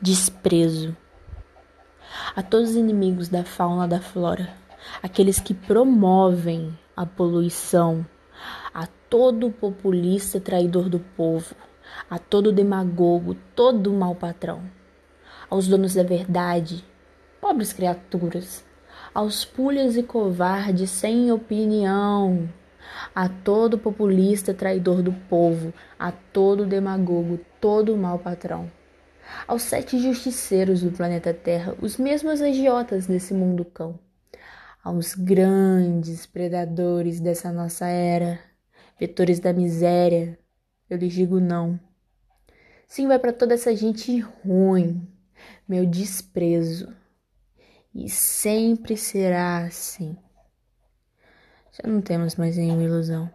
desprezo. 0.00 0.96
A 2.34 2.42
todos 2.42 2.70
os 2.70 2.76
inimigos 2.76 3.28
da 3.28 3.44
fauna 3.44 3.88
da 3.88 4.00
flora, 4.00 4.52
aqueles 5.02 5.40
que 5.40 5.54
promovem 5.54 6.76
a 6.96 7.06
poluição, 7.06 8.06
a 8.72 8.86
todo 9.08 9.50
populista 9.50 10.40
traidor 10.40 10.88
do 10.88 10.98
povo, 10.98 11.54
a 12.10 12.18
todo 12.18 12.52
demagogo, 12.52 13.36
todo 13.54 13.92
mau 13.92 14.14
patrão, 14.14 14.62
aos 15.48 15.66
donos 15.66 15.94
da 15.94 16.02
verdade, 16.02 16.84
pobres 17.40 17.72
criaturas, 17.72 18.64
aos 19.14 19.44
pulhas 19.44 19.96
e 19.96 20.02
covardes 20.02 20.90
sem 20.90 21.32
opinião, 21.32 22.48
a 23.14 23.28
todo 23.28 23.78
populista 23.78 24.52
traidor 24.52 25.02
do 25.02 25.12
povo, 25.12 25.72
a 25.98 26.12
todo 26.12 26.66
demagogo, 26.66 27.40
todo 27.60 27.96
mau 27.96 28.18
patrão, 28.18 28.70
aos 29.46 29.62
sete 29.62 29.98
justiceiros 29.98 30.82
do 30.82 30.90
planeta 30.92 31.32
Terra, 31.34 31.74
os 31.80 31.96
mesmos 31.96 32.40
agiotas 32.40 33.06
desse 33.06 33.34
mundo 33.34 33.64
cão, 33.64 33.98
aos 34.82 35.14
grandes 35.14 36.26
predadores 36.26 37.20
dessa 37.20 37.52
nossa 37.52 37.86
era, 37.86 38.38
vetores 38.98 39.40
da 39.40 39.52
miséria, 39.52 40.38
eu 40.88 40.96
lhes 40.96 41.12
digo 41.12 41.40
não. 41.40 41.78
Sim, 42.86 43.08
vai 43.08 43.18
para 43.18 43.32
toda 43.32 43.54
essa 43.54 43.74
gente 43.74 44.20
ruim, 44.20 45.06
meu 45.68 45.84
desprezo. 45.84 46.94
E 47.92 48.08
sempre 48.08 48.96
será 48.96 49.64
assim. 49.64 50.16
Já 51.72 51.90
não 51.90 52.00
temos 52.00 52.36
mais 52.36 52.56
nenhuma 52.56 52.82
ilusão. 52.82 53.30